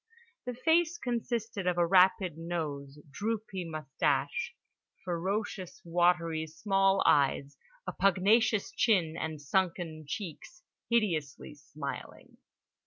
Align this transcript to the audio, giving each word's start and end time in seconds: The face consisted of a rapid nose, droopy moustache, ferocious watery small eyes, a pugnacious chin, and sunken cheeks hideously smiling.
The 0.47 0.55
face 0.55 0.97
consisted 0.97 1.67
of 1.67 1.77
a 1.77 1.85
rapid 1.85 2.35
nose, 2.35 2.97
droopy 3.11 3.65
moustache, 3.69 4.55
ferocious 5.05 5.79
watery 5.85 6.47
small 6.47 7.03
eyes, 7.05 7.55
a 7.85 7.93
pugnacious 7.93 8.71
chin, 8.71 9.15
and 9.15 9.39
sunken 9.39 10.05
cheeks 10.07 10.63
hideously 10.89 11.53
smiling. 11.53 12.37